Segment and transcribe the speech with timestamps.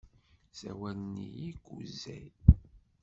[0.51, 2.27] Ssawalen-iyi Kuzey.